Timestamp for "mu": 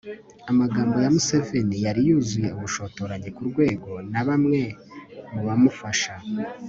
5.31-5.41